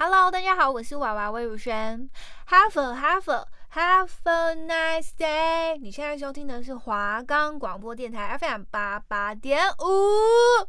[0.00, 2.08] Hello，大家好，我是娃娃魏如萱。
[2.48, 5.76] Have a have a have a nice day。
[5.80, 10.68] 你现在收听的是华冈广播电台 FM 八八点五。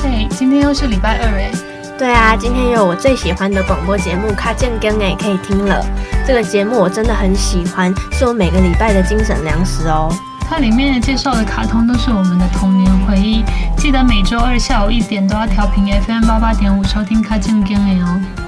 [0.00, 1.67] 对，今天又是礼拜二诶。
[1.98, 5.84] 对啊，今天有我最喜欢的广播节目《卡健根》哎，可以听了。
[6.24, 10.08] 这个节目我真的很喜欢，是我每个礼拜的精神粮食哦。
[10.48, 13.44] 它里面介绍的卡通都是我们的童年回忆，
[13.76, 18.47] 记得每周二下午一点都要调频 FM 八八点五收听《卡健根》哦。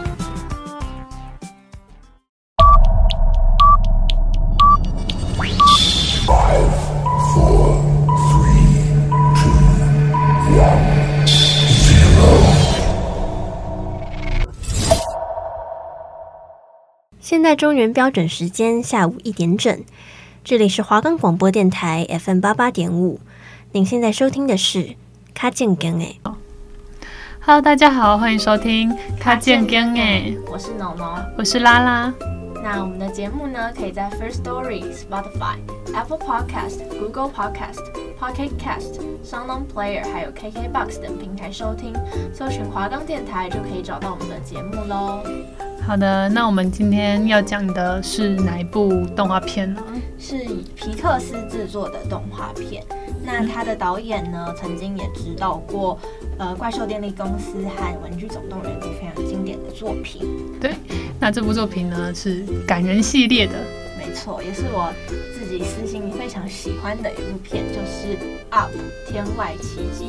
[17.30, 19.84] 现在中原标准时间下午一点整，
[20.42, 23.20] 这里是华冈广播电台 FM 八八点五。
[23.70, 24.78] 您现在收听的是
[25.32, 26.18] 《卡健根》诶。
[27.38, 30.36] Hello，大家好，欢迎收听《卡健根》诶。
[30.50, 31.06] 我是农农，
[31.38, 32.12] 我是拉拉。
[32.62, 35.56] 那我们的节目呢，可以在 First Story、Spotify、
[35.94, 37.80] Apple Podcast、Google Podcast、
[38.20, 41.94] Pocket Cast、SoundOn Player 还有 KKBox 等平台收听，
[42.34, 45.22] 搜寻华冈电台就可以找到我们的节目喽。
[45.86, 49.82] 好的，那我们今天要讲的是哪一部动画片呢？
[50.18, 50.36] 是
[50.74, 52.84] 皮克斯制作的动画片。
[53.24, 55.98] 那他的导演呢，曾经也指导过
[56.40, 60.26] 呃《怪兽电力公司》和《玩具总动员》这非常经典的作品。
[60.58, 60.72] 对，
[61.20, 63.52] 那这部作品呢是感人系列的。
[63.98, 64.90] 没错，也是我
[65.34, 68.16] 自己私心非常喜欢的一部片，就是
[68.48, 68.70] 《Up
[69.06, 70.06] 天外奇迹》。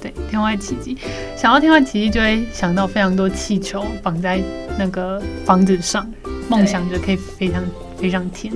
[0.00, 0.96] 对，天外奇迹，
[1.36, 4.40] 想到天外奇迹就会想到非常多气球绑在
[4.78, 6.08] 那个房子上，
[6.48, 7.64] 梦想着可以飞上
[7.96, 8.54] 飞上天。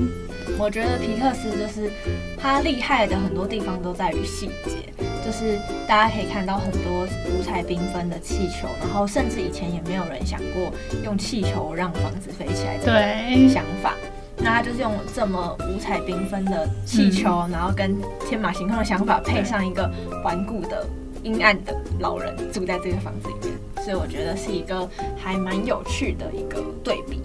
[0.57, 1.91] 我觉得皮克斯就是
[2.39, 4.93] 他厉害的很多地方都在于细节，
[5.29, 10.73] 就是大家可以看到很多五彩缤纷的气球，然后甚至以前也没有人想过
[11.05, 13.93] 用气球让房子飞起来的想法。
[14.39, 17.95] 那他就是用这么五彩缤纷的气球，嗯，然后跟
[18.27, 19.91] 天马行空的想法配上一个
[20.25, 20.87] 顽固的。
[21.25, 27.21] 阴暗的老人住在这个房子里面，所以我觉得是一个还蛮有趣的一个对比。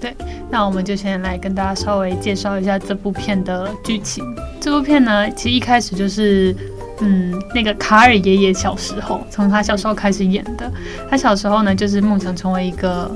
[0.00, 0.14] 对，
[0.48, 4.24] 那我们就先来跟大家稍微介绍一下这部片的剧情。
[4.60, 6.54] 这部片呢，其实一开始就是，
[7.00, 10.70] 嗯，那个卡尔爷爷小时候，从他小时候开始演的。
[11.10, 13.10] 他小时候呢，就是梦想成为一个，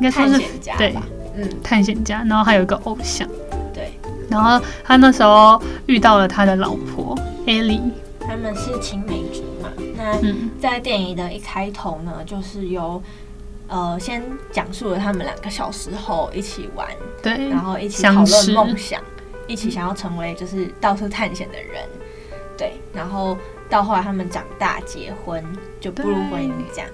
[0.00, 0.42] 应该说是
[0.76, 0.94] 对，
[1.36, 2.24] 嗯，探险家。
[2.28, 3.28] 然后还有一个偶像，
[3.72, 3.92] 对。
[4.28, 7.16] 然后他那时候遇到了他的老婆
[7.46, 7.80] 艾莉。
[8.20, 9.68] 他们是青梅竹马。
[9.96, 10.20] 那
[10.60, 13.00] 在电影的一开头呢，就是由
[13.68, 16.88] 呃先讲述了他们两个小时候一起玩，
[17.22, 19.00] 对，然后一起讨论梦想，
[19.46, 21.84] 一起想要成为就是到处探险的人，
[22.56, 23.36] 对，然后
[23.68, 25.44] 到后来他们长大结婚
[25.80, 26.88] 就步入婚姻这样，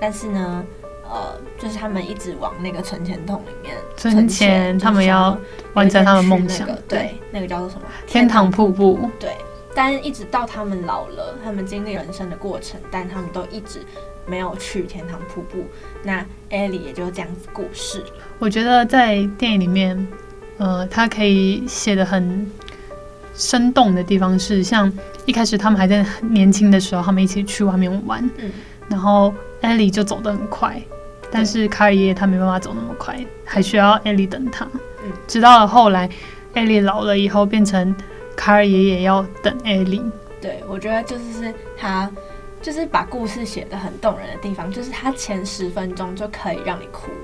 [0.00, 0.64] 但是呢，
[1.04, 5.36] 呃，就是他们一直往那个存钱筒里面存钱，他们要
[5.74, 7.82] 完成他们梦想，对，那个叫做什么？
[8.06, 9.32] 天堂瀑布，对。
[9.76, 13.80] 但一直到他们老了，他们经历人生的过程，但他们都一直
[14.24, 15.64] 没有去天堂瀑布。
[16.04, 18.04] 那艾莉也就这样子过世。
[18.38, 20.06] 我觉得在电影里面，
[20.58, 22.48] 呃，他可以写的很
[23.34, 24.92] 生动的地方是，像
[25.26, 28.50] 一开始他们还在年轻的时候，他们一起去外面玩，嗯，
[28.88, 30.80] 然后艾莉就走得很快，
[31.30, 34.64] 但是卡尔爷爷他没办法走那么快，还需要艾莉等他。
[35.04, 36.08] 嗯，直到了后来，
[36.54, 37.94] 艾莉老了以后变成。
[38.36, 40.02] 卡尔爷爷要等艾莉，
[40.40, 42.10] 对，我觉得就是是他，
[42.60, 47.12] 就是把故事写得很动人的地方，就是他前十分钟就可以让你哭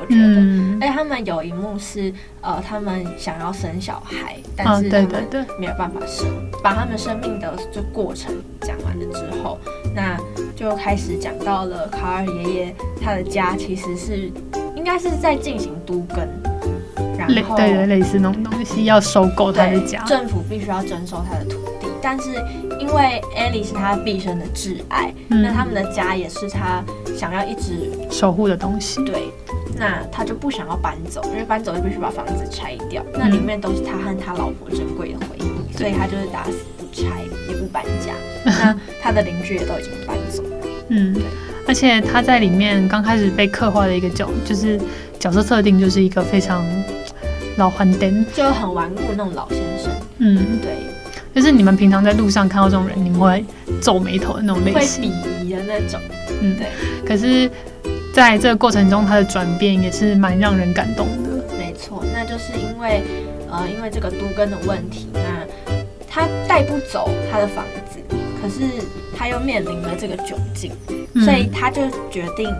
[0.00, 0.22] 我觉得。
[0.22, 9.58] 嗯、而且他们有一幕是，呃，他们想要生小孩，但是他们没有办法生，哦、对对对，把他们生命的这过程讲完了之后，
[9.94, 10.16] 那
[10.56, 14.30] 就开始讲到了卡尔爷爷他的家其实是
[14.76, 16.26] 应该是在进行都更。
[17.28, 21.86] 类对对，类似那种东西，要收购他的家，政府必须要征收他的土地。
[22.02, 22.30] 但是
[22.80, 26.82] 因为艾莉是他毕生的挚爱，嗯，那他们的家也是他
[27.14, 29.04] 想要一直守护的东西。
[29.04, 29.30] 对，
[29.80, 38.12] 那他就不想要搬走，因为搬走就必须把房子拆掉，嗯，那里面都是他和他老婆珍贵的回忆，所以他就是打死不拆，也不搬家。
[38.44, 40.50] 那他的邻居也都已经搬走了。
[40.90, 41.22] 嗯，对，
[41.66, 44.78] 而且他在里面刚开始被刻画的一个角，就是
[45.18, 46.62] 角色设定就是一个非常。
[47.56, 50.70] 老顽童就很顽固那种老先生，嗯，对，
[51.34, 53.44] 就是你们平常在路上看到这种人，你们会
[53.82, 56.00] 皱眉头的那种类型，会鄙夷的那种，
[56.40, 56.68] 嗯，对。
[57.04, 57.50] 可是，
[58.12, 63.02] 在这个过程中，他的转变也是蛮让人感动的，没错，那就是因为
[63.50, 65.20] 呃，因为这个都根的问题，那
[66.08, 67.98] 他带不走他的房子，
[68.42, 68.84] 可是
[69.16, 70.72] 他又面临了这个窘境，
[71.14, 72.52] 嗯、所以他就决定，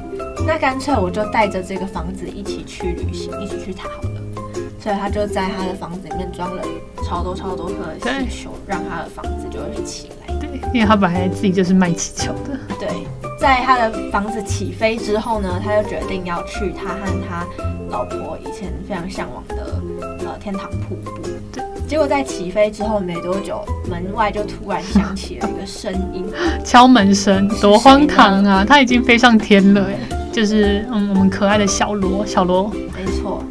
[0.46, 4.10] 那干脆我就带着这个房子一起去旅行，一起去他好了。
[4.82, 6.62] 所以他就在他的房子里面装了
[7.04, 10.34] 超多超多颗气球，让他的房子就会起来。
[10.36, 12.58] 对，因为他本来自己就是卖气球的。
[12.78, 12.88] 对，
[13.40, 17.46] 在他的房子起飞之后呢，他就决定要去他和他
[17.88, 19.80] 老婆以前非常向往的
[20.26, 21.22] 呃天堂瀑布。
[21.50, 26.26] 对，结果在起飞之后没多久，门外就突然响起了一个声音，
[26.62, 28.62] 敲门声，多荒唐啊！
[28.62, 29.96] 他已经飞上天了，哎，
[30.30, 33.42] 就是嗯，我们可爱的小罗，小罗，没错。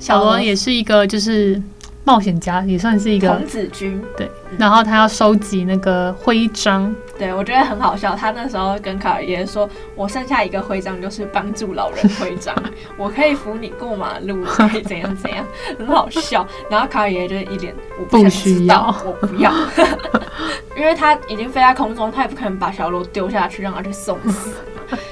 [0.00, 1.60] 小罗也是一个就是
[2.06, 4.00] 冒险家，也算是一个童子军。
[4.16, 6.94] 对，然后他要收集那个徽章。
[7.18, 8.14] 对，我觉得很好笑。
[8.14, 12.54] 他那时候跟卡尔爷爷说：“我剩下一个徽章，就是帮助老人徽章。
[12.96, 15.44] 我可以扶你过马路，可以怎样怎样，
[15.76, 19.52] 很好笑。”然后卡尔爷爷就一脸我不，不需要，我不要，
[20.78, 24.54] 因为他已经飞在空中，他也不可能把小罗丢下去让他去送死。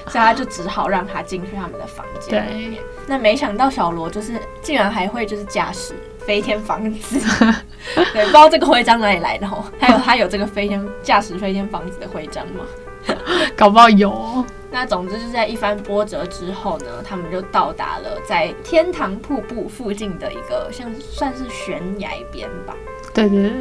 [0.06, 2.46] 所以他就只好让他进去他们的房间。
[2.46, 5.94] 对，那没想到小罗就是竟然还会就是驾驶
[6.26, 7.18] 飞天房子，
[8.12, 9.64] 对，不知道这个徽章哪里来的哦？
[9.78, 12.64] 还有他有这个飞天驾驶飞天房子的徽章吗？
[13.56, 14.44] 搞不好有哦。
[14.70, 22.74] 那总之就是在一番波折之后呢，他们就到达了在天堂瀑布附近的一个像算是悬崖边吧。
[23.12, 23.52] 对对对，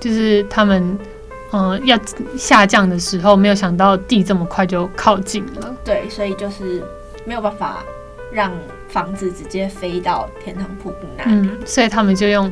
[0.00, 0.98] 就是他们。
[1.50, 1.98] 嗯，要
[2.36, 5.74] 下降的时候，没有想到地这么快就靠近了。
[5.82, 6.84] 对，所以就是
[7.24, 7.82] 没有办法
[8.30, 8.52] 让
[8.88, 11.30] 房子直接飞到天堂瀑布那里。
[11.32, 12.50] 嗯，所以他们就用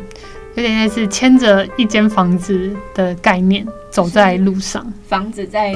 [0.55, 5.75] 有点类似牵着一间房子的概念走在路上，房子在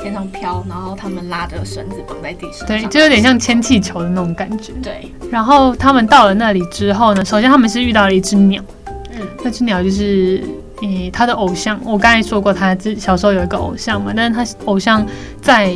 [0.00, 2.66] 天上飘，然后他们拉着绳子绑在地上。
[2.66, 4.72] 对，就有点像牵气球的那种感觉。
[4.82, 5.10] 对。
[5.30, 8.62] 然后他们到了那里之后呢，首先他们是遇到了一只鸟。
[9.12, 10.42] 嗯，那只鸟就是。
[10.82, 15.06] 诶，他的偶像，我刚才说过，他自小时候有一个偶像嘛，但是他偶像
[15.42, 15.74] 在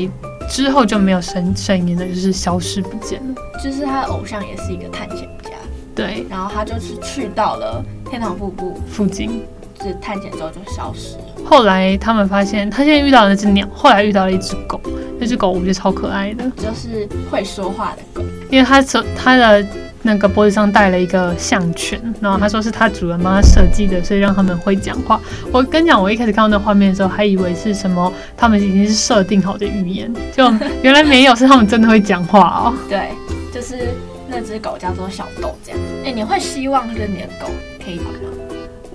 [0.49, 3.35] 之后就没有声声音了，就是消失不见了。
[3.63, 5.51] 就是他的偶像也是一个探险家，
[5.95, 9.43] 对，然后他就是去到了天堂瀑布附近，
[9.79, 11.25] 就是探险之后就消失了。
[11.45, 14.81] 后来他们发现，他现在遇到了那只鸟，后来遇到了一只狗，
[15.19, 19.67] 那只狗我觉得超可爱的，就是会说话的狗，因为他从他的。
[20.07, 25.19] 那个脖子上戴了一个项圈，然后他说是他主人帮他设计的，所以让他们会讲话。
[25.51, 30.45] 我跟你讲，我一开始看到那画面的时候，还以为是什么他们已经是设定好的语言，就
[30.83, 32.75] 原来没有，是他们真的会讲话哦。
[32.89, 33.09] 对，
[33.53, 33.95] 就是
[34.29, 35.81] 那只狗叫做小豆这样。
[36.05, 37.51] 哎，你会希望就是你的狗
[37.83, 38.05] 可以吗？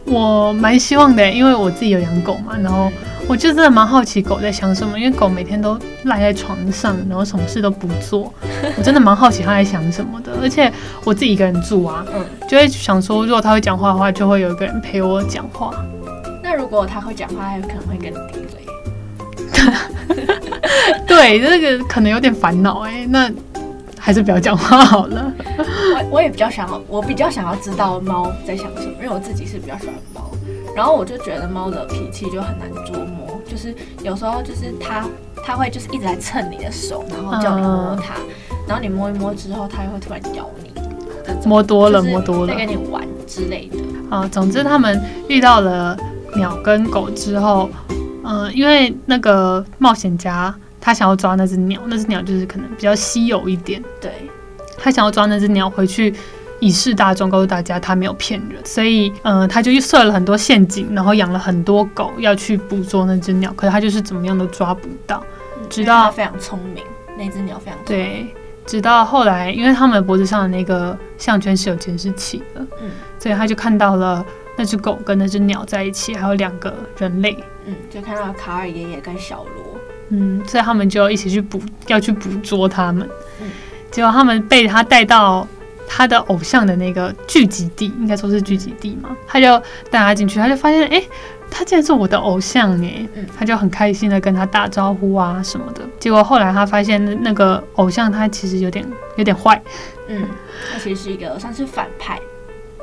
[0.05, 2.91] 我蛮希望的，因为我自己有养狗嘛，然后。
[3.29, 8.33] 我就真的蛮好奇狗在想什么，因为狗每天都赖在床上，然后什么事都不做。
[8.75, 10.73] 我真的蛮好奇它在想什么的，而且
[11.03, 15.71] 我自己一个人住啊，嗯，就会想说，如果它会讲话的话，就会有一个人陪我讲话。
[16.41, 18.57] 那如果它会讲话，它有可能会跟你顶嘴。
[21.05, 23.29] 对，这个可能有点烦恼哎，那
[23.99, 25.31] 还是不要讲话好了。
[25.93, 30.31] 我我也比较想要，我比较想要知道猫在想什么，因为我自己是比较喜欢猫。
[30.79, 35.05] 然后我就觉得猫的脾气就很难捉摸，就是有时候就是它
[35.43, 40.71] 它会就是一直在蹭你的手，然后叫你摸它，嗯、然后你摸一摸之后，它又会突然咬你，
[41.45, 43.77] 摸多了摸多了，在跟你玩之类的。
[44.09, 45.97] 啊，总之他们遇到了
[46.37, 47.69] 鸟跟狗之后，
[48.23, 54.13] 嗯、呃，因为那个冒险家他想要抓那只鸟，那只鸟就是可能比较稀有一点，对，
[54.77, 56.15] 他想要抓那只鸟回去。
[56.59, 65.23] 以示大众，告诉大家他没有骗人，所以，嗯、呃，他就设了很多陷阱，然后养了很多狗要去捕捉那只鸟，可是他就是怎么样都抓不到，
[65.69, 66.83] 直到他非常聪明，
[67.17, 68.35] 那只鸟非常聪明，对，
[68.65, 74.25] 直到后来，因为他们脖子上的那个项圈是有监视器的，嗯，所以他就看到了
[74.57, 79.77] 那只狗跟那只鸟在一起，还有两个人类，嗯，就看到卡尔爷爷跟小罗，
[80.09, 83.07] 嗯，所以他们就一起去捕，要去捕捉他们，
[83.41, 83.47] 嗯，
[83.91, 85.47] 结果他们被他带到。
[85.91, 89.57] 他的偶像的那个聚集地，应该说是聚集地嘛，他就
[89.89, 91.01] 带他进去，他就发现，哎，
[91.49, 95.81] 他竟然是我的偶像哎，他就很开心的跟他打招呼啊什么的。
[95.99, 99.59] 结果后来他发现那个偶像他其实有点有点坏，
[100.07, 100.27] 嗯，
[100.71, 102.19] 他其实是一个算是反派，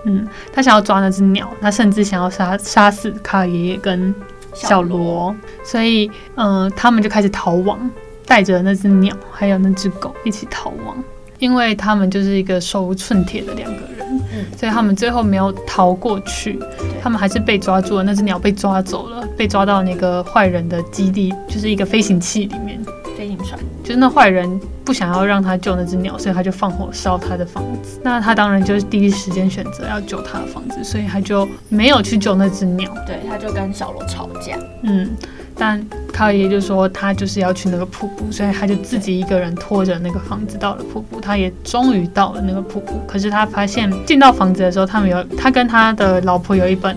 [0.04, 4.12] 嗯，他想要抓那只鸟，他甚至想要杀杀死卡尔爷爷跟
[4.52, 7.88] 小罗，小罗，所以嗯、呃，他们就开始逃亡，
[8.26, 10.96] 带着那只鸟还有那只狗一起逃亡。
[11.38, 16.58] 因为他们就是一个手无寸铁的两个人，嗯，所以他们最后没有逃过去，
[17.02, 18.02] 他们还是被抓住了。
[18.02, 22.80] 那只鸟被抓走了，被抓到那个坏人的基地，就是一个飞行器里面，
[23.16, 23.58] 飞行船。
[23.84, 28.00] 就是那坏人不想要让他救那只鸟，所以他就放火烧他的房子。
[28.02, 32.92] 那他当然就是第一时间选择要救他的房子，所以他就没有去救那只鸟。
[33.06, 34.58] 对，他就跟小罗吵架。
[34.82, 35.08] 嗯，
[35.58, 41.20] 但卡爷就说他就是要去那个瀑布，所以他就自己一个人拖着那个房子到了瀑布。
[41.20, 46.96] 他也终于到了那个瀑布，可是他发现进到房子的时候，他们有他跟他的老婆有一本，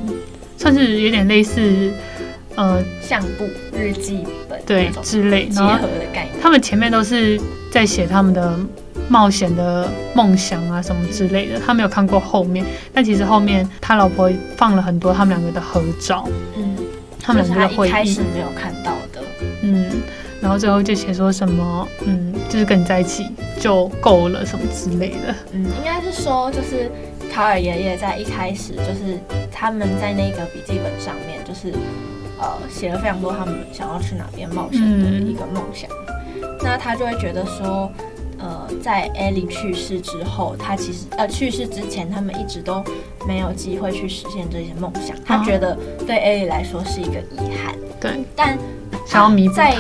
[0.58, 1.92] 算是有点类似。
[2.56, 7.40] 呃，相簿、日记本对之类结合的概念，他们前面都是
[7.72, 8.60] 在写他们的
[9.08, 11.58] 冒险的梦想啊什么之类的。
[11.66, 16.69] 他没有看过后面，但其实后面他老婆放了很多他们两个的合照，嗯，
[17.20, 19.22] 他们两个的回忆，一开始没有看到的，
[19.62, 20.02] 嗯，
[20.42, 23.28] 然后最后就写说什么，嗯，就是跟你在一起
[23.60, 26.92] 就够了什么之类的，嗯，应该是说就是
[27.32, 29.20] 卡尔爷爷在一开始就是
[29.52, 31.74] 他们在那个笔记本上面就是。
[32.42, 35.92] 呃，写了非常多他们想要去哪边冒险的一个梦想，
[36.38, 37.92] 嗯，那他就会觉得说，
[38.40, 42.84] 呃，在艾莉去世之后，他其实呃去世之前，他们一直都
[43.28, 45.78] 没有机会去实现这些梦想，他觉得
[46.08, 47.76] 对艾莉来说是一个遗憾。
[48.00, 48.58] 对，但
[49.06, 49.76] 想要弥补，在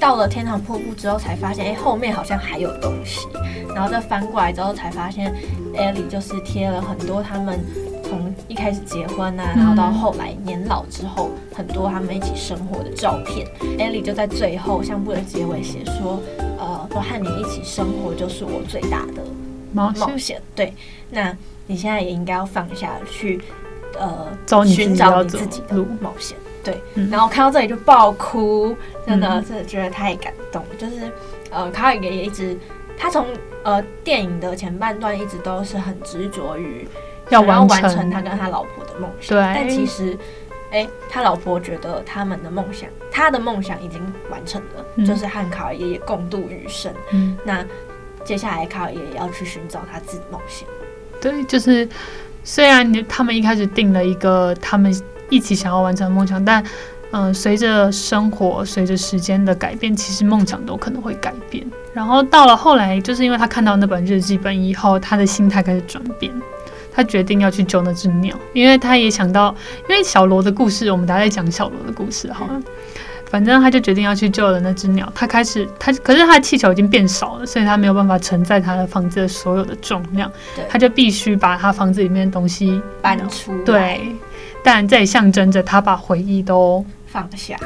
[0.00, 3.28] 到了天堂瀑布之后，才发现，哎，后面好像还有东西，
[3.74, 5.32] 然后再翻过来之后，才发现
[5.76, 7.60] 艾莉就是贴了很多他们。
[8.12, 13.48] 从一开始结婚啊，然后到后来年老之后，嗯、很多他们一起生活的照片。
[13.78, 16.20] 艾莉就在最后相簿的结尾写说
[16.60, 19.22] ：“呃，说和你一起生活就是我最大的
[19.72, 20.74] 冒险。”对，
[21.10, 21.34] 那
[21.66, 23.40] 你现在也应该要放下去，
[23.98, 24.28] 呃，
[24.66, 26.36] 寻找你自己的冒险。
[26.62, 28.76] 对、嗯，然后看到这里就爆哭，
[29.06, 30.62] 真的是觉得太感动。
[30.70, 31.10] 嗯、就是
[31.50, 32.58] 呃，卡尔爷爷一直，
[32.98, 33.24] 他从
[33.62, 36.86] 呃电影的前半段一直都是很执着于。
[37.32, 39.40] 要完成他跟他老婆的梦想，对。
[39.54, 40.16] 但其实，
[40.70, 46.92] 哎、欸，他老婆觉得他们的梦想，他的梦想已经完成了，嗯、就是和卡尔爷爷共度余生。
[47.12, 47.36] 嗯。
[47.44, 47.64] 那
[48.24, 50.68] 接下来，卡尔爷爷要去寻找他自己梦想。
[51.20, 51.88] 对，就是
[52.44, 54.94] 虽然他们一开始定了一个他们
[55.28, 56.64] 一起想要完成的梦想，但
[57.12, 61.62] 嗯，随着生活、随着时间的改变，其实梦想都可能会改变。
[61.92, 66.32] 然后到了后来，就是因为他看到那本日记本以后，他的心态开始转变。
[66.94, 69.54] 他决定要去救那只鸟，因为他也想到，
[69.88, 72.60] 因为小罗的故事，我们大家在讲小罗的故事好了。
[73.30, 75.10] 反正他就决定要去救了那只鸟。
[75.14, 80.30] 他开始，他可是他的气球已经变少了，所以他没有办法承载他的房子的所有的重量。
[80.54, 83.56] 对，他就必须把他房子里面的东西搬出。
[83.64, 84.14] 对，
[84.62, 87.56] 但这也象征着他把回忆都放下。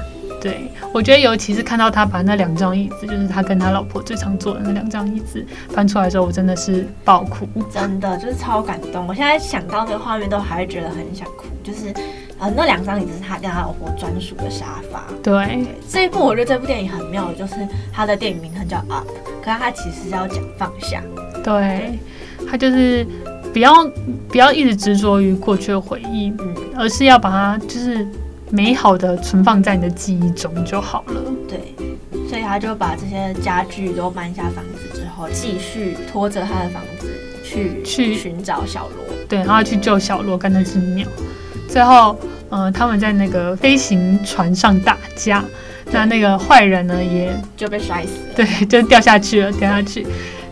[0.46, 9.06] 对，我觉得尤其是看到他把那两张椅子，就是他跟他老婆最常坐的那两张椅子搬出来的时候，我真的是爆哭，真的就是超感动。
[9.06, 11.44] 我现在想到那个画面，都还会觉得很想哭。
[11.64, 11.92] 就是
[12.38, 15.04] 呃，那两张椅子是他跟他老婆专属的沙发。
[15.22, 15.34] 对。
[15.46, 17.54] 对，这一部我觉得这部电影很妙的，就是
[17.92, 19.06] 他的电影名称叫 Up，
[19.42, 21.02] 可是他其实是要讲放下。
[21.42, 21.98] 对，
[22.48, 23.04] 他就是
[23.52, 23.72] 不要
[24.28, 28.06] 不要一直执着于过去的回忆，嗯，而是要把它就是。
[28.56, 31.20] 美好的存放在你的记忆中就好了。
[31.46, 31.74] 对，
[32.26, 37.06] 所以他就把这些家具都搬下房子之后，继续拖着他的房子
[37.44, 39.14] 去去寻找小罗。
[39.28, 41.06] 对，然后去救小罗跟那只鸟。
[41.68, 45.44] 最后，嗯、呃，他们在那个飞行船上打架，
[45.92, 48.34] 那那个坏人呢也就被摔死了。
[48.36, 50.06] 对，就掉下去了，掉下去。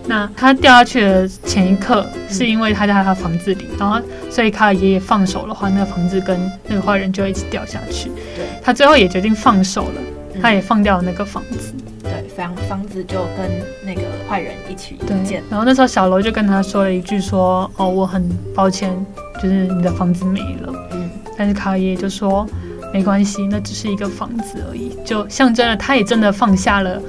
[0.07, 3.99] 那他掉下去的前一刻，是因为他在他房子里，嗯、然后
[4.31, 8.11] 所以卡尔爷爷放手的话，那个房子跟那个坏人就一起掉下去。
[8.37, 10.01] 对，他最后也决定放手了，
[10.35, 11.73] 嗯、他也放掉了那个房子。
[12.03, 13.51] 对，房房子就跟
[13.83, 15.43] 那个坏人一起不见。
[15.49, 18.95] 然后那时候小楼就跟他说了一句说：“哦，我很抱歉，
[19.43, 21.09] 就是你的房子没了。”嗯，
[21.39, 22.47] 但是卡尔爷爷就说
[22.93, 27.01] ：“没关系，那只是一个房子而已。”就象征了他也真的放下了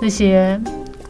[0.00, 0.58] 那些。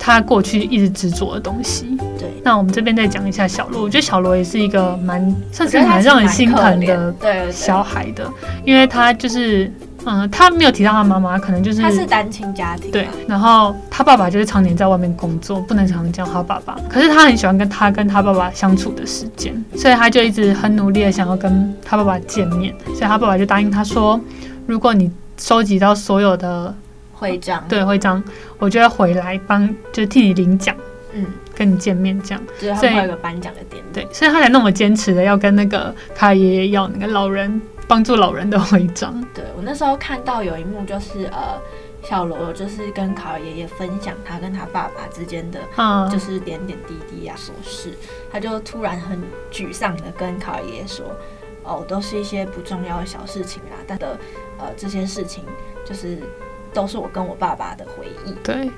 [0.08, 1.96] 他过去一直执着的东西。
[2.18, 3.82] 对，那我们这边再讲一下小罗。
[3.82, 6.80] 我觉得小罗也是一个蛮算是蛮让人心疼
[7.20, 8.28] 的小孩的，
[8.64, 9.70] 因为他就是
[10.04, 12.90] 嗯，他没有提到他妈妈，可能就是他是单亲家庭。
[12.90, 16.76] 对，然后他爸爸就是常年在外面工作，不能常常见他爸爸。
[16.88, 22.74] 可是他很喜欢跟他跟他爸爸相处的时间，所以他就一直很努力的想要跟他爸爸见面。
[22.86, 24.18] 所以他爸爸就答应他说，
[24.66, 26.74] 如果你收集到所有的。
[27.18, 28.22] 徽章对徽章，
[28.58, 30.74] 我就会回来帮，就替你领奖，
[31.12, 39.20] 嗯，跟你见面这样，就是他会有个颁奖的典礼，对，所以他才那么坚持的要跟那个卡爷爷要那个老人帮助老人的徽章。
[39.34, 41.60] 对，我那时候看到有一幕就是呃，
[42.04, 47.92] 小罗就是跟卡尔爷爷分享他跟他爸爸之间的，嗯，就是点点滴滴啊琐事，
[48.30, 49.18] 他就突然很
[49.50, 51.04] 沮丧的跟卡尔爷爷说，
[51.64, 54.16] 哦，都是一些不重要的小事情啦，但的
[54.58, 55.42] 呃这些事情
[55.84, 56.18] 就是。
[56.72, 58.32] 都是我跟我爸爸的回忆。
[58.42, 58.70] 对，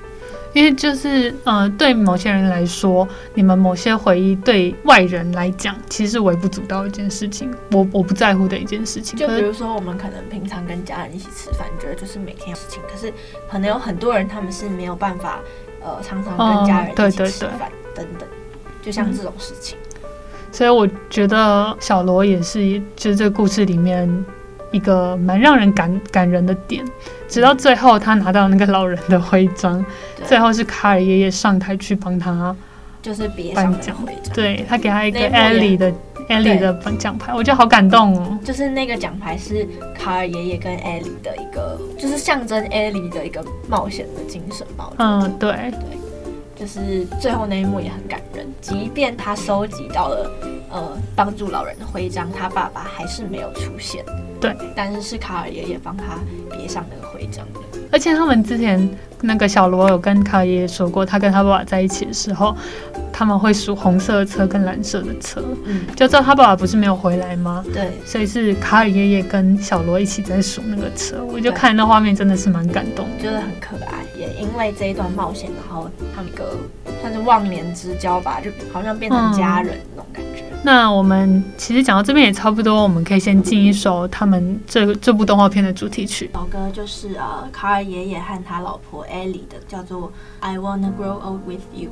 [0.53, 9.17] 因为就是呃，对某些人来说，你们某些回忆对外人来讲，其实是微不足道一件事情，我我不在乎的一件事情。
[9.17, 13.11] 就比如说，我们可能平常跟家人一起吃饭，觉得就是每天的事情，可是
[13.49, 15.39] 可能有很多人他们是没有办法
[15.81, 18.27] 呃，常常跟家人一起吃饭等等，
[18.81, 19.77] 就像这种事情。
[19.95, 20.09] 嗯，
[20.51, 24.25] 所以我觉得小罗也是，就是这个故事里面。
[24.73, 26.81] 一个蛮让人感感人的点，
[27.31, 29.83] 直到最后他拿到那个老人的徽章，
[30.25, 32.53] 最后是卡尔爷爷上台去帮他，
[33.01, 33.95] 就是别颁奖。
[34.33, 35.93] 对，他给他一个艾莉的
[36.27, 38.37] 艾莉的颁奖牌，我觉得好感动哦。
[38.43, 39.65] 就是那个奖牌是
[39.97, 44.91] 卡尔爷爷跟艾莉的一个，就是象征艾莉的一个冒险的精神吧。
[44.97, 45.51] 嗯，对。
[45.51, 45.71] 对，
[46.61, 50.31] 就是最后那一幕也很感人，即便他收集到了
[50.69, 54.05] 呃帮助老人的徽章，他爸爸还是没有出现。
[54.39, 56.19] 对，但是是卡尔爷爷帮他
[56.55, 57.59] 别上那个徽章的。
[57.91, 58.87] 而且他们之前
[59.21, 62.55] 那个小罗有跟卡尔爷爷说过，他跟他爸爸在一起的时候，
[63.21, 65.43] 他们会数红色的车跟蓝色的车。
[65.65, 67.63] 嗯，就知道他爸爸不是没有回来吗？
[67.71, 71.23] 对，所以是卡尔爷爷跟小罗一起在数那个车。
[71.31, 74.03] 我就看那画面真的是蛮感动，觉得很可爱。
[74.17, 76.57] 也因为这一段冒险，然后他们一个
[76.99, 80.41] 算是忘年之交吧，就好像变成家人那种感觉。
[80.41, 86.29] 嗯那我们其实讲到这边也差不多，我们可以先进一首他们这这部动画片的主题曲。
[86.33, 90.07] 老歌就是呃，卡尔爷爷和他老婆艾莉的，叫做
[90.39, 91.89] 《I Wanna Grow Old With You》。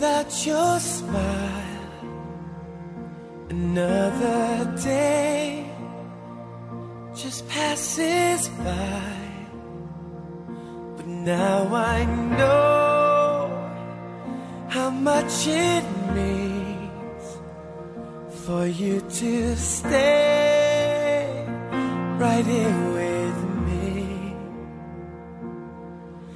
[0.00, 1.86] Without your smile.
[3.50, 5.66] Another day
[7.14, 9.12] just passes by,
[10.96, 12.06] but now I
[12.38, 13.50] know
[14.70, 17.24] how much it means
[18.46, 21.28] for you to stay
[22.18, 24.34] right here with me.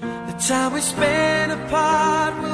[0.03, 2.54] The time we spend apart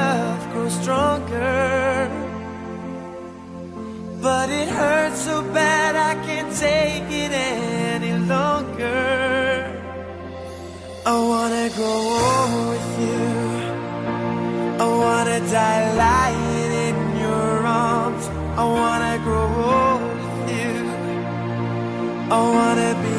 [0.00, 2.10] love grow stronger.
[4.26, 7.32] But it hurts so bad I can't take it
[7.94, 9.04] any longer.
[11.12, 13.26] I wanna grow old with you.
[14.84, 17.52] I wanna die lying in your
[17.90, 18.24] arms.
[18.62, 20.74] I wanna grow old with you.
[22.36, 23.15] I wanna be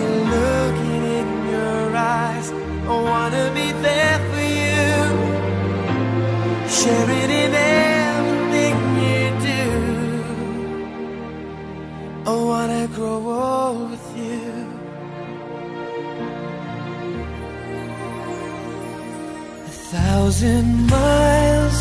[20.37, 21.79] thousand miles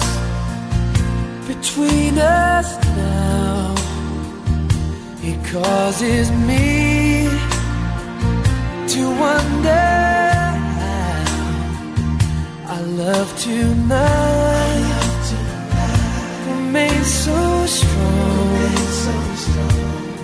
[1.46, 3.74] between us now.
[5.22, 7.28] It causes me
[8.92, 9.86] to wonder
[10.80, 11.26] how
[12.72, 15.26] our love tonight
[16.48, 18.56] remains so strong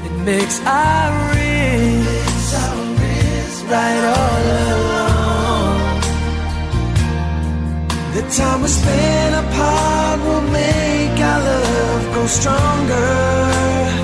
[0.07, 2.55] It makes our wrists
[3.65, 4.92] right all along.
[8.15, 14.02] The time we spend apart will make our love grow stronger.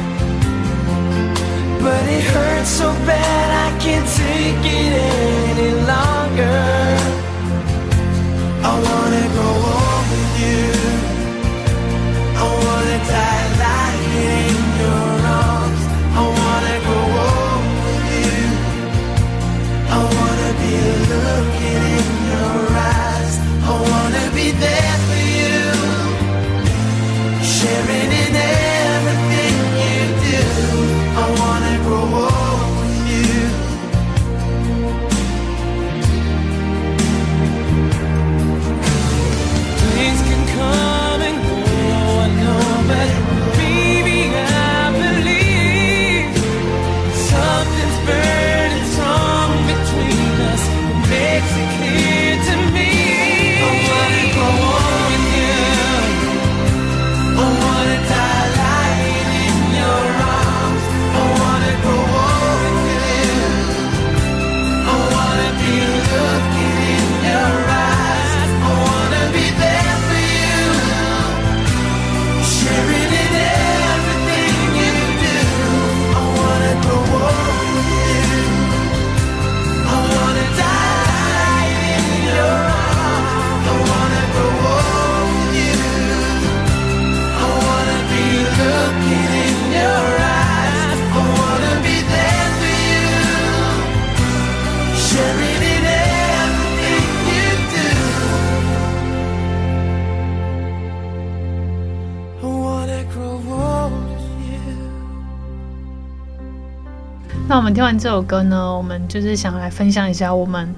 [107.79, 110.75] 听完这首歌呢，我们就是想来分享一下我们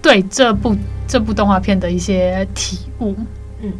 [0.00, 0.72] 对这部
[1.08, 3.12] 这部动画片的一些体悟。
[3.60, 3.72] 嗯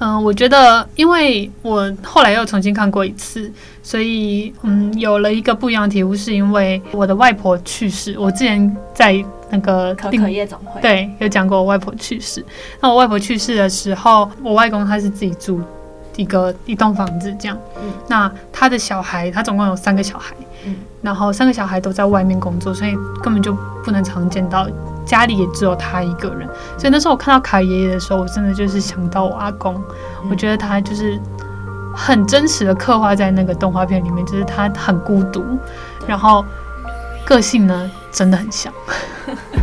[0.00, 3.48] 嗯、呃，我觉得，因为我后来又重新看过一次，
[3.80, 8.18] 所以嗯，有了一个不一样的体悟，是因为我的外婆去世。
[8.18, 12.44] 我之前在那个可可夜总会对有讲过我外婆去世。
[12.80, 15.60] 那我外婆去世的时候，我外公他是自己住
[16.16, 17.56] 一个一栋房子这样。
[17.76, 20.34] 嗯，那他的小孩，他总共有三个小孩。
[20.64, 24.66] 嗯，然后三个小孩都在外面工作，所以根本就不能常见到。
[25.06, 29.80] 家里也只有他一个人，所以那时候我看到卡爷爷的时候，我真的就是想到我阿公。
[30.28, 31.16] 我觉得他就是
[31.94, 35.44] 很真实的刻画在那个动画片里面，就是他很孤独，
[36.08, 36.44] 然后
[37.24, 38.72] 个性呢真的很像，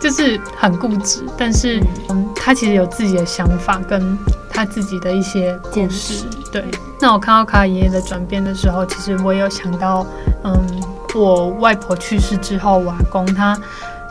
[0.00, 4.16] 就是很固执，但是嗯，他其实有自己的想法跟
[4.50, 6.24] 他自己的一些故事。
[6.52, 6.64] 对，
[7.00, 10.06] 那我看到卡爷爷的转变的时候，其实我也有想到，
[10.44, 10.82] 嗯，
[11.14, 13.58] 我外婆去世之后，我阿公他。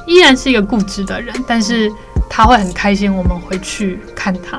[0.05, 1.91] 依然是一个固执的人，但是
[2.29, 4.57] 他会很开心我们回去看他。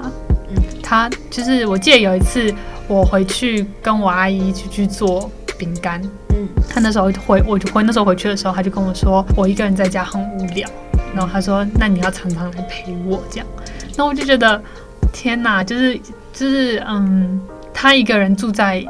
[0.51, 2.55] 嗯，他就是我记得有一次
[2.87, 6.03] 我回去跟我阿姨一起去做饼干。
[6.35, 10.69] 嗯，他那时候回我回那时候回去的时候，他就跟我说我一个人在家很无聊，
[11.15, 13.47] 然后他说那你要常常来陪我这样。
[13.97, 14.61] 那我就觉得
[15.13, 15.99] 天哪，就是
[16.33, 17.41] 就是嗯，
[17.75, 18.85] 他一个人住在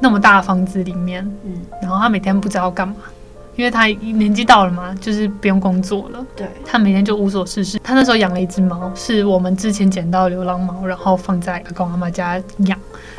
[0.00, 2.94] 那么大的房子里面，嗯，然后他每天不知道干嘛。
[3.56, 6.24] 因为他年纪到了嘛，就是不用工作了。
[6.34, 7.78] 对，他每天就无所事事。
[7.84, 12.78] 他那时候养了一只猫，是我们之前捡到流浪猫，然后放在阿公阿妈家养。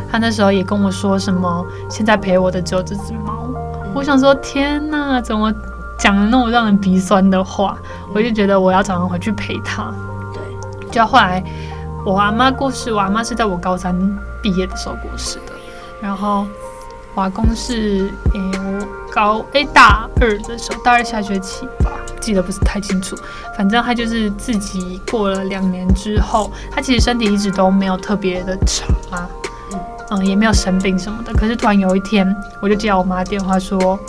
[0.10, 3.54] 他那时候也跟我说什么，现在陪我的只有这只猫。
[3.54, 3.92] 嗯。
[3.94, 5.54] 我想说，天哪，怎么
[6.02, 7.78] 讲了那么让人鼻酸的话？
[7.84, 8.12] 嗯。
[8.16, 9.94] 我就觉得我要早上回去陪他。
[10.34, 11.44] 对，就后来
[12.04, 13.96] 我阿妈过世，我阿妈是在我高三
[14.42, 15.54] 毕业的时候过世的，
[16.02, 16.48] 然后。
[17.14, 23.18] 我阿公是诶，我高诶大二的时候，大二下学期吧，记得不是太清楚。
[23.58, 29.28] 反正他就是自己过了两年之后，他其实身体一直都没有特别的差，
[29.74, 29.80] 嗯
[30.12, 31.34] 嗯，也没有生病什么的。
[31.34, 34.00] 可是突然有一天，我就接到我妈电话说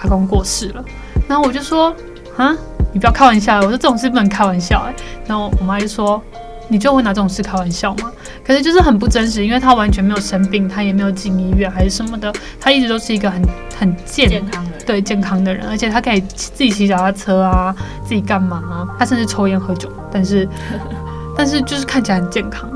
[0.00, 0.82] 阿公过世了，
[1.28, 1.94] 然后我就说
[2.36, 2.56] 啊，
[2.92, 4.94] 你不要开玩笑，我说这种事不能开玩笑哎。
[5.26, 6.22] 然后我妈就说。
[6.68, 8.10] 你就会拿这种事开玩笑吗？
[8.44, 13.40] 可是就是很不真实，因为他完全没有生病，他也没有进医院还是什么的，他一直都是一个很
[13.78, 18.88] 很健健康的人，对健康的人，而且他可以自己骑脚踏车啊，自己干嘛啊？
[18.98, 20.48] 他甚至抽烟喝酒，但是
[21.38, 22.75] 但是就是看起来很健康，嗯，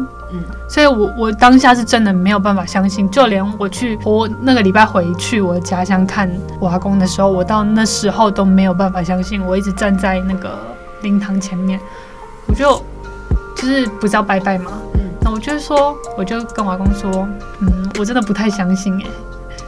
[0.71, 6.31] 所以我我当下是真的没有办法相信，就连我去我那个礼拜回去我家乡看
[6.61, 10.57] 我阿公的时候，我到那时候都没有办法相信，我一直站在那个
[11.03, 11.81] 灵堂前面，
[12.47, 12.81] 我就。
[13.57, 14.73] 就是不知道拜拜吗？
[14.95, 17.29] 嗯，那我就是说，我就跟我阿公说，
[17.59, 19.07] 嗯，我真的不太相信诶，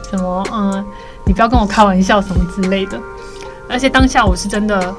[0.09, 0.83] 什么，嗯，
[1.27, 2.99] 你不要跟我开玩笑什么之类的。
[3.69, 4.95] 而且当下我是真的，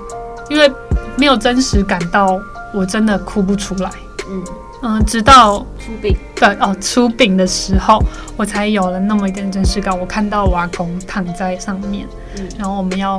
[0.48, 0.72] 因为
[1.16, 2.40] 没有真实感到，
[2.72, 3.90] 我真的哭不出来。
[4.30, 4.44] 嗯
[4.84, 8.04] 嗯，直到出殡，对哦，出殡的时候，
[8.38, 9.98] 我才有了那么一点真实感。
[9.98, 12.06] 我看到我阿公躺在上面，
[12.38, 13.18] 嗯，然后我们要，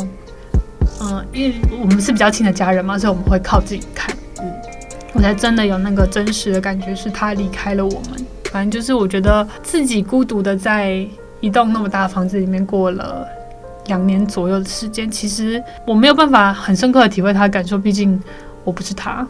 [1.01, 4.15] 嗯，因为我们是比较亲的家人嘛，所以我们会靠近看。
[4.41, 4.53] 嗯
[5.15, 8.27] 我才真的有那个真实的感觉，是他离开了我们。
[8.51, 11.07] 反正就是我觉得自己孤独的在
[11.39, 13.25] 一栋那么大的房子里面过了
[13.87, 18.21] 两年左右的时间，其实我没有办法很深刻的体会他的感受，毕竟
[18.65, 19.25] 我不是他。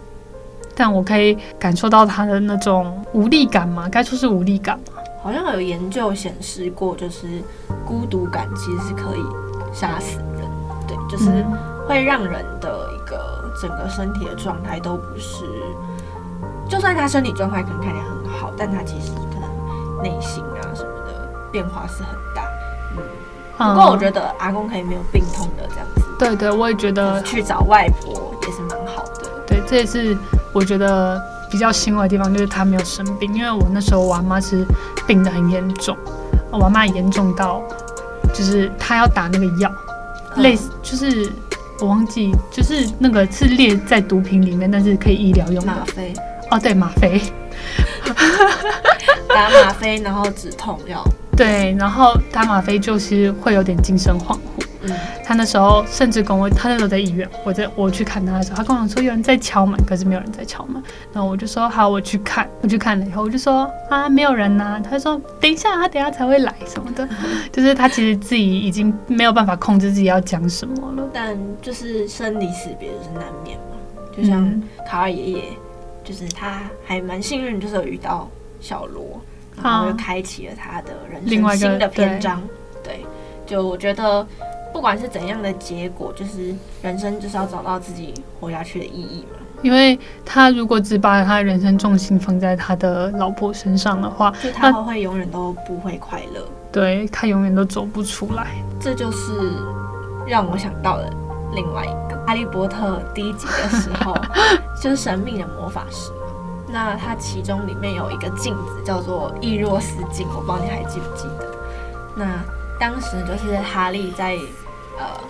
[0.76, 5.02] 但我可以感受到他的那种无力感嘛，该说是无力感嘛。
[5.22, 7.42] 好像有研究显示过，就是
[7.86, 9.24] 孤独感其实是可以
[9.72, 10.48] 杀死人，
[10.86, 11.44] 对，就是
[11.88, 13.32] 会让人的一个。
[13.62, 15.44] 整个身体的状态都不是，
[16.68, 22.42] 就算他身体状态可能看起来很好，但他其实可能内心啊什么的变化是很大。
[22.96, 26.02] 嗯，不过我觉得阿公可以没有病痛的这样子。
[26.18, 29.30] 对对，我也觉得去找外婆也是蛮好的。
[29.46, 30.18] 对，这也是
[30.54, 33.34] 我觉得比较欣慰的地方，就是他没有生病。
[33.34, 34.64] 因为我那时候我阿妈是
[35.06, 35.94] 病得很严重，
[36.50, 37.60] 我阿妈严重到
[38.32, 39.70] 就是她要打那个药，
[40.36, 41.30] 嗯，类似就是。
[41.80, 46.14] 我忘记，就是那个是列在毒品里面，但是可以医疗用的吗啡。
[46.48, 47.20] 哦，对，吗啡，
[49.28, 51.04] 打吗啡，然后止痛药。
[51.36, 54.53] 对，然后打吗啡就是会有点精神恍惚。
[54.84, 60.82] 嗯，他那时候甚至跟我，他那时候在医院，我在我去看他的时候，他跟我说有人在敲门，可是没有人在敲门。
[61.12, 62.48] 然后我就说好，我去看。
[62.62, 64.80] 我去看了以后，我就说啊，没有人呐、啊。
[64.80, 67.08] 他说等一下，他等一下才会来什么的。
[67.52, 71.08] 就是他其实自己已经没有办法控制自己要讲什么了。
[71.12, 73.76] 但就是生离死别就是难免嘛。
[74.16, 75.42] 就像卡尔爷爷，
[76.02, 78.28] 就是他还蛮幸运，就是有遇到
[78.60, 79.20] 小罗，
[79.62, 82.42] 然后又开启了他的人生新的篇章。
[82.82, 83.04] 对，
[83.46, 84.26] 就我觉得。
[84.74, 89.38] 不管是怎样的结果，就是人生就是要找到自己活下去的意义嘛。
[89.62, 96.44] 因为他如果只把他人生重心放在他的老婆身上的话，就他会永远都不会快乐。
[96.72, 98.48] 对，他永远都走不出来。
[98.80, 99.32] 这就是
[100.26, 101.08] 让我想到了
[101.54, 104.12] 另外一个《哈利波特》第一集的时候，
[104.82, 106.10] 就是神秘的魔法师。
[106.68, 111.46] 那它其中里面有一个镜子叫做易若斯镜，我不知道你还记不记得？
[112.16, 112.26] 那
[112.78, 114.36] 当时就是哈利在
[114.98, 115.20] 呃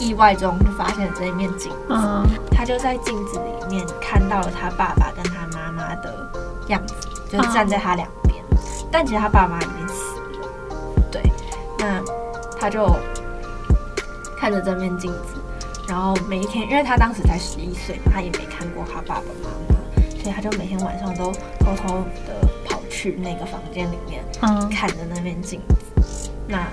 [0.00, 6.30] 意外中就发现了这一面镜子，嗯，他就在镜子里面看到了他爸爸跟他妈妈的
[6.68, 6.94] 样子，
[7.30, 8.42] 就是站在他两边，
[8.92, 10.48] 但其实他爸妈已经死了。
[11.10, 11.22] 对，
[11.78, 12.00] 那
[12.60, 12.94] 他就
[14.38, 15.34] 看着这面镜子，
[15.88, 19.78] 然后每一天，因为他当时才十一岁嘛，他也没看过他爸爸妈妈。
[20.20, 26.30] 所以他就每天晚上都偷偷的跑去那个房间里面，嗯，看着那面镜子。
[26.46, 26.66] 那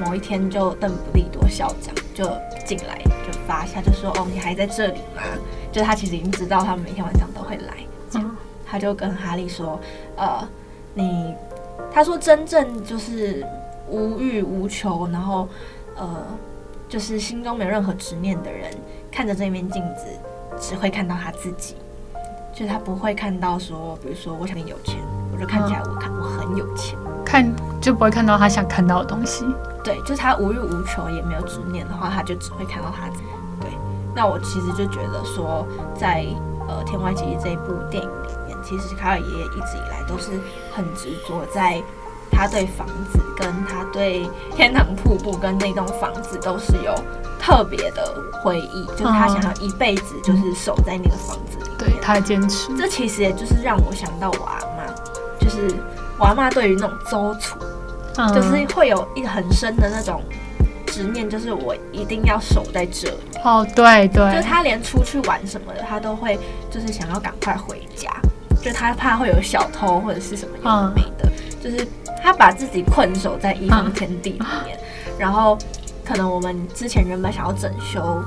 [0.00, 2.24] 某一天就邓布利多校长就
[2.64, 5.22] 进来，就发下就说：“哦，你还在这里吗？”
[5.70, 7.74] 就他其实已经知道他们每天晚上都会来，
[8.10, 8.36] 这样
[8.66, 9.78] 他就跟哈利说
[10.16, 10.48] ：“呃，
[10.94, 11.34] 你，
[11.92, 13.46] 他说真正就是
[13.88, 15.46] 无欲无求，然后
[15.96, 16.16] 呃，
[16.88, 18.70] 就是心中没有任何执念的人，
[19.12, 20.06] 看着这面镜子，
[20.58, 21.76] 只会看到他自己。”
[22.52, 24.96] 就是他不会看到说，比如说我想你有钱，
[25.32, 26.98] 我就看起来我看我很有钱，
[27.30, 27.46] 看
[27.80, 29.46] 就不会看到他想看到的东西。
[29.84, 33.24] 对，就是他无欲无求也没有执念的话，他就只会看到他自己。
[33.60, 33.70] 对，
[34.14, 35.64] 那我其实就觉得说，
[35.94, 36.26] 在
[36.68, 40.30] 呃《天外奇迹》这一部电影里面，其实卡尔爷爷一直以来都是
[40.74, 41.80] 很执着在。
[42.32, 46.94] 他对房子，跟他对天堂瀑布，跟那栋房子都是有
[47.40, 51.76] 特别的回忆，就是他想要一辈子就是守在那个房子里面。
[51.76, 52.74] 对，他的坚持。
[52.78, 54.86] 这其实也就是让我想到我阿妈，
[55.40, 55.74] 就是
[56.20, 57.58] 我阿嬷对于那种周处，
[58.16, 60.22] 嗯，就是会有一个很深的那种
[60.86, 63.16] 执念，就是我一定要守在这里。
[63.42, 66.38] 哦，对对，就他连出去玩什么的，他都会
[66.70, 68.10] 就是想要赶快回家，
[68.62, 71.88] 就他怕会有小偷或者是什么有的没的，嗯，就是。
[72.22, 75.56] 他把自己困守在一方天地里面，嗯，然后
[76.04, 78.22] 可能我们之前原本想要整修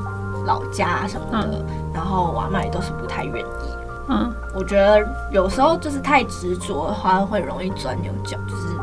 [0.48, 3.83] 老家什么的，嗯，然后我阿嬷也都是不太愿意。
[4.08, 8.38] 嗯，我觉得有时候就是太执着的话，会容易钻牛角。
[8.48, 8.76] 就是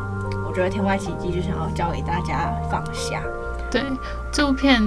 [0.47, 3.21] 我觉得《天外奇迹》就想要教给大家放下。
[3.69, 3.83] 对，
[4.31, 4.81] 这部片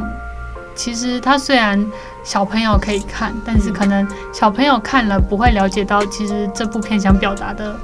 [0.74, 1.84] 其实它虽然
[2.22, 7.74] 小朋友可以看，但是可能小朋友看了不会了解到，其实这部片想表达的。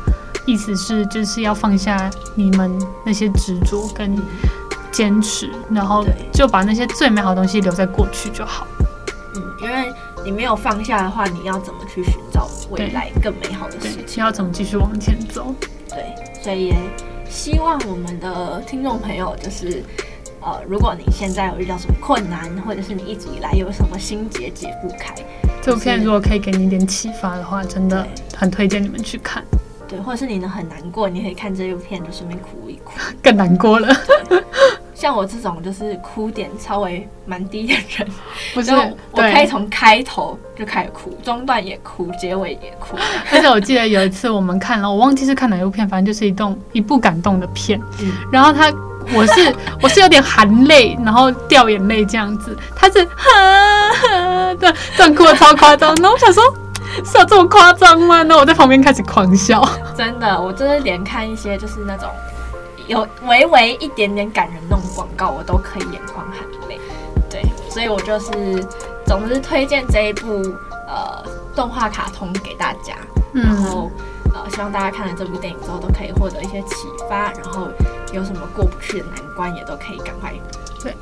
[0.47, 4.21] 意思是就是要放下你们那些执着跟
[4.91, 8.67] 坚持，然后就把那些最美好的东西留在过去就好。
[9.37, 9.93] 嗯，因为
[10.25, 14.25] 你没有放下的话，你要怎么去寻找未来更美好的事情？
[14.25, 15.55] 要怎么继续往前走？
[15.91, 16.07] 对，
[16.43, 16.75] 所以也
[17.29, 19.85] 希望我们的听众朋友就是，
[20.41, 25.15] 呃，如果你现在有遇到什么困难，或者是你一直以来有什么心结解不开，
[25.61, 29.45] 这部片如果可以给你一点启发的话，真的很推荐你们去看。
[29.87, 33.95] 对，或者是你呢很难过，你可以看这部片，就顺便哭一哭， 更难过了。
[35.01, 38.07] 像我这种就是哭点稍微蛮低的人，
[38.53, 38.71] 不是，
[39.13, 42.99] 我可以从开头就开始哭，中段也哭，结尾也哭。
[43.33, 47.81] 而且我记得有一次我们看了，我忘记是看哪一部片，反正就是一动一部感动的片。
[48.03, 48.71] 嗯，然后他，
[49.15, 55.95] 我是 我是有点含泪，然后掉眼泪这样子，他是哈哈，对，这样哭的超夸张。
[55.95, 56.43] 然后我想说。
[57.05, 58.25] 是有这么夸张吗？
[58.25, 59.65] 那我在旁边开始狂笑。
[59.97, 62.09] 真的，我就是连看一些就是那种
[62.91, 66.77] 有微微一点点感人那种广告，我都可以眼眶含泪。
[67.31, 68.67] 对，所以我就是
[69.07, 70.43] 总之推荐这一部
[70.89, 71.25] 呃
[71.55, 72.97] 动画卡通给大家。
[73.33, 73.89] 嗯、然后
[74.35, 76.75] 呃，希望大家看了这部电影之后都可以获得一些启
[77.09, 77.69] 发，然后
[78.13, 80.33] 有什么过不去的难关也都可以赶快。
[80.83, 80.93] 对，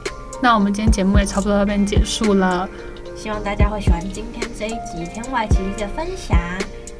[0.42, 2.68] 那我们今天节目也差不多要边结束了。
[3.16, 6.38] 希望大家会喜欢今天这一集《天外奇迹》的分享，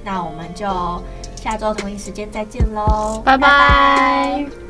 [0.03, 0.65] 那我们就
[1.37, 4.68] 下周同一时间再见喽，拜拜。